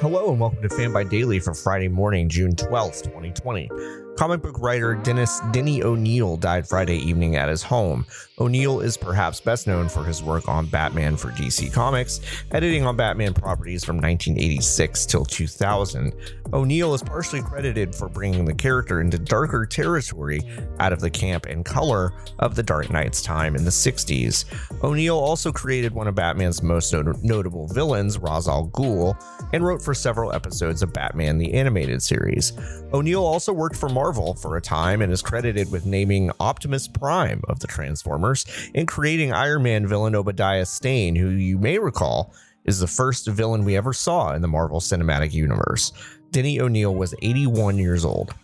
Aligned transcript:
Hello 0.00 0.30
and 0.30 0.40
welcome 0.40 0.62
to 0.62 0.68
Fanbyte 0.70 1.10
Daily 1.10 1.38
for 1.38 1.52
Friday 1.52 1.88
morning, 1.88 2.26
June 2.30 2.54
12th, 2.54 3.02
2020. 3.02 3.68
Comic 4.16 4.42
book 4.42 4.58
writer 4.58 4.94
Dennis 4.94 5.40
Denny 5.50 5.82
O'Neill 5.82 6.36
died 6.36 6.68
Friday 6.68 6.96
evening 6.96 7.36
at 7.36 7.48
his 7.48 7.62
home. 7.62 8.04
O'Neill 8.38 8.80
is 8.80 8.96
perhaps 8.96 9.40
best 9.40 9.66
known 9.66 9.88
for 9.88 10.04
his 10.04 10.22
work 10.22 10.46
on 10.48 10.66
Batman 10.66 11.16
for 11.16 11.30
DC 11.30 11.72
Comics, 11.72 12.20
editing 12.50 12.84
on 12.84 12.96
Batman 12.96 13.32
properties 13.32 13.82
from 13.82 13.96
1986 13.96 15.06
till 15.06 15.24
2000. 15.24 16.14
O'Neill 16.52 16.92
is 16.92 17.02
partially 17.02 17.40
credited 17.40 17.94
for 17.94 18.08
bringing 18.08 18.44
the 18.44 18.54
character 18.54 19.00
into 19.00 19.18
darker 19.18 19.64
territory 19.64 20.40
out 20.80 20.92
of 20.92 21.00
the 21.00 21.10
camp 21.10 21.46
and 21.46 21.64
color 21.64 22.12
of 22.40 22.56
the 22.56 22.62
Dark 22.62 22.90
Knight's 22.90 23.22
time 23.22 23.56
in 23.56 23.64
the 23.64 23.70
60s. 23.70 24.44
O'Neill 24.82 25.18
also 25.18 25.52
created 25.52 25.94
one 25.94 26.08
of 26.08 26.14
Batman's 26.14 26.62
most 26.62 26.92
not- 26.92 27.22
notable 27.22 27.68
villains, 27.68 28.18
Ra's 28.18 28.48
al 28.48 28.68
Ghul, 28.68 29.14
and 29.52 29.64
wrote 29.64 29.80
for 29.80 29.89
several 29.94 30.32
episodes 30.32 30.82
of 30.82 30.92
Batman 30.92 31.38
the 31.38 31.54
Animated 31.54 32.02
Series. 32.02 32.52
O'Neill 32.92 33.24
also 33.24 33.52
worked 33.52 33.76
for 33.76 33.88
Marvel 33.88 34.34
for 34.34 34.56
a 34.56 34.60
time 34.60 35.02
and 35.02 35.12
is 35.12 35.22
credited 35.22 35.70
with 35.70 35.86
naming 35.86 36.30
Optimus 36.40 36.88
Prime 36.88 37.42
of 37.48 37.60
the 37.60 37.66
Transformers 37.66 38.46
and 38.74 38.88
creating 38.88 39.32
Iron 39.32 39.62
Man 39.62 39.86
villain 39.86 40.14
Obadiah 40.14 40.66
Stane, 40.66 41.16
who 41.16 41.28
you 41.28 41.58
may 41.58 41.78
recall 41.78 42.32
is 42.64 42.78
the 42.78 42.86
first 42.86 43.26
villain 43.26 43.64
we 43.64 43.76
ever 43.76 43.92
saw 43.92 44.34
in 44.34 44.42
the 44.42 44.48
Marvel 44.48 44.80
Cinematic 44.80 45.32
Universe. 45.32 45.92
Denny 46.30 46.60
O'Neill 46.60 46.94
was 46.94 47.14
81 47.22 47.78
years 47.78 48.04
old. 48.04 48.34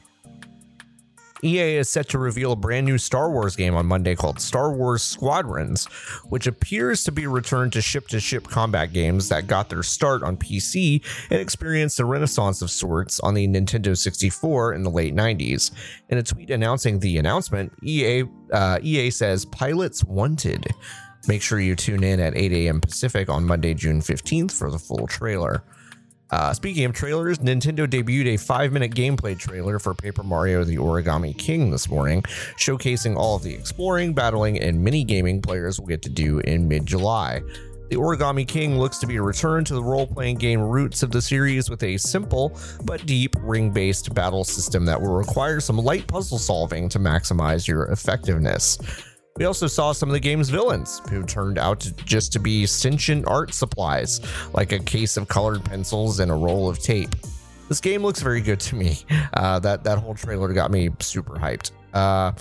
EA 1.42 1.76
is 1.76 1.88
set 1.88 2.08
to 2.08 2.18
reveal 2.18 2.52
a 2.52 2.56
brand 2.56 2.86
new 2.86 2.98
Star 2.98 3.30
Wars 3.30 3.56
game 3.56 3.74
on 3.74 3.86
Monday 3.86 4.14
called 4.14 4.40
Star 4.40 4.72
Wars 4.72 5.02
Squadrons, 5.02 5.86
which 6.28 6.46
appears 6.46 7.04
to 7.04 7.12
be 7.12 7.24
a 7.24 7.28
return 7.28 7.70
to 7.70 7.80
ship 7.80 8.09
to 8.09 8.20
ship 8.20 8.48
combat 8.48 8.92
games 8.92 9.28
that 9.28 9.46
got 9.46 9.68
their 9.68 9.82
start 9.82 10.22
on 10.22 10.36
PC 10.36 11.02
and 11.30 11.40
experienced 11.40 12.00
a 12.00 12.04
renaissance 12.04 12.62
of 12.62 12.70
sorts 12.70 13.20
on 13.20 13.34
the 13.34 13.46
Nintendo 13.46 13.96
64 13.96 14.74
in 14.74 14.82
the 14.82 14.90
late 14.90 15.15
90s. 15.15 15.70
In 16.09 16.18
a 16.18 16.23
tweet 16.23 16.51
announcing 16.51 16.98
the 16.98 17.18
announcement, 17.18 17.73
EA, 17.82 18.24
uh, 18.52 18.78
EA 18.82 19.10
says 19.10 19.45
pilots 19.45 20.04
wanted. 20.04 20.66
Make 21.28 21.43
sure 21.43 21.59
you 21.59 21.74
tune 21.74 22.04
in 22.04 22.21
at 22.21 22.37
8 22.37 22.52
a.m. 22.52 22.80
Pacific 22.80 23.28
on 23.28 23.45
Monday, 23.45 23.74
June 23.74 24.00
15th 24.00 24.52
for 24.52 24.71
the 24.71 24.78
full 24.78 25.06
trailer. 25.06 25.65
Uh, 26.30 26.52
speaking 26.52 26.85
of 26.85 26.93
trailers, 26.93 27.38
Nintendo 27.38 27.87
debuted 27.87 28.35
a 28.35 28.37
five 28.37 28.73
minute 28.73 28.93
gameplay 28.93 29.38
trailer 29.38 29.79
for 29.79 29.95
Paper 29.95 30.23
Mario 30.23 30.65
The 30.65 30.77
Origami 30.77 31.37
King 31.37 31.71
this 31.71 31.88
morning, 31.88 32.23
showcasing 32.59 33.16
all 33.16 33.37
of 33.37 33.43
the 33.43 33.55
exploring, 33.55 34.13
battling, 34.13 34.60
and 34.60 34.83
mini 34.83 35.05
gaming 35.05 35.41
players 35.41 35.79
will 35.79 35.87
get 35.87 36.02
to 36.02 36.10
do 36.10 36.41
in 36.41 36.66
mid 36.66 36.85
July. 36.85 37.43
The 37.88 37.96
Origami 37.96 38.46
King 38.49 38.80
looks 38.80 38.99
to 38.99 39.07
be 39.07 39.15
a 39.15 39.23
return 39.23 39.65
to 39.66 39.74
the 39.74 39.83
role 39.83 40.09
playing 40.09 40.38
game 40.38 40.60
roots 40.60 41.05
of 41.05 41.13
the 41.13 41.23
series 41.23 41.71
with 41.71 41.85
a 41.85 41.96
simple 41.99 42.59
but 42.85 43.07
deep 43.07 43.37
ring 43.38 43.71
based 43.71 44.13
battle 44.13 44.43
system 44.43 44.85
that 44.87 45.01
will 45.01 45.15
require 45.15 45.61
some 45.61 45.79
light 45.79 46.09
puzzle 46.09 46.38
solving 46.38 46.88
to 46.88 46.99
maximize 46.99 47.68
your 47.68 47.85
effectiveness. 47.85 48.79
We 49.37 49.45
also 49.45 49.66
saw 49.66 49.92
some 49.92 50.09
of 50.09 50.15
the 50.15 50.20
game's 50.20 50.48
villains, 50.48 51.02
who 51.10 51.23
turned 51.23 51.59
out 51.59 51.90
just 52.04 52.32
to 52.32 52.38
be 52.38 52.65
sentient 52.65 53.26
art 53.26 53.52
supplies, 53.52 54.20
like 54.54 54.73
a 54.73 54.78
case 54.78 55.16
of 55.16 55.28
colored 55.28 55.65
pencils 55.65 56.20
and 56.20 56.30
a 56.30 56.34
roll 56.34 56.68
of 56.68 56.78
tape. 56.78 57.15
This 57.68 57.80
game 57.80 58.02
looks 58.02 58.23
very 58.23 58.40
good 58.40 58.60
to 58.60 58.76
me. 58.76 58.98
Uh, 59.34 59.59
that 59.59 59.84
that 59.84 59.98
whole 59.98 60.15
trailer 60.15 60.52
got 60.52 60.70
me 60.70 60.88
super 61.01 61.34
hyped. 61.34 61.73
Uh, 61.93 62.32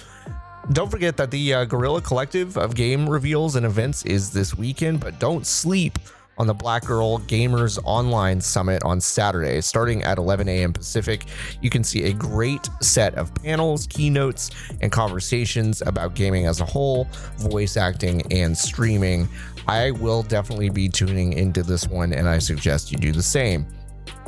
don't 0.72 0.90
forget 0.90 1.18
that 1.18 1.32
the 1.32 1.54
uh, 1.54 1.66
Guerrilla 1.66 2.02
Collective 2.02 2.58
of 2.58 2.76
game 2.76 3.08
reveals 3.10 3.56
and 3.56 3.66
events 3.66 4.06
is 4.06 4.32
this 4.32 4.56
weekend, 4.58 5.00
but 5.00 5.20
don't 5.20 5.46
sleep 5.46 6.00
on 6.38 6.48
the 6.48 6.54
Black 6.54 6.86
Girl 6.86 7.20
Gamers 7.20 7.80
Online 7.84 8.42
Summit 8.42 8.84
on 8.84 9.00
Saturday, 9.00 9.62
starting 9.62 10.04
at 10.04 10.18
11 10.18 10.48
a.m. 10.48 10.74
Pacific. 10.74 11.26
You 11.62 11.70
can 11.70 11.84
see 11.84 12.06
a 12.06 12.14
great 12.14 12.70
set 12.82 13.16
of 13.16 13.34
panels, 13.36 13.88
keynotes, 13.88 14.52
and 14.82 14.92
conversations 14.92 15.82
about 15.82 16.14
gaming 16.16 16.46
as 16.46 16.62
a 16.62 16.66
whole, 16.66 17.08
voice 17.38 17.78
acting, 17.78 18.22
and 18.32 18.58
streaming. 18.58 19.28
I 19.68 19.92
will 19.92 20.24
definitely 20.24 20.70
be 20.70 20.90
tuning 20.90 21.34
into 21.34 21.64
this 21.64 21.88
one, 21.88 22.14
and 22.14 22.28
I 22.28 22.40
suggest 22.40 22.92
you 22.92 22.98
do 22.98 23.12
the 23.12 23.24
same. 23.24 23.66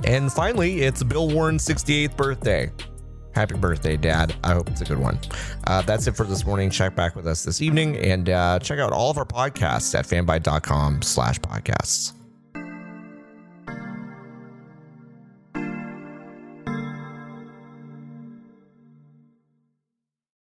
And 0.04 0.32
finally, 0.32 0.82
it's 0.82 1.04
Bill 1.04 1.30
Warren's 1.30 1.66
68th 1.66 2.16
birthday. 2.16 2.72
Happy 3.38 3.54
birthday, 3.54 3.98
Dad. 3.98 4.34
I 4.44 4.54
hope 4.54 4.68
it's 4.68 4.82
a 4.82 4.86
good 4.86 4.98
one. 4.98 5.20
Uh, 5.68 5.84
that's 5.84 6.08
it 6.08 6.14
for 6.14 6.24
this 6.24 6.44
morning. 6.44 6.72
Check 6.72 6.96
back 6.96 7.16
with 7.16 7.28
us 7.28 7.44
this 7.44 7.62
evening 7.62 7.96
and 7.98 8.32
uh, 8.32 8.58
check 8.58 8.80
out 8.80 8.92
all 8.92 9.12
of 9.12 9.18
our 9.20 9.26
podcasts 9.26 9.94
at 9.94 10.08
fanbyte.com 10.08 11.04
slash 11.04 11.40
podcasts. 11.42 12.17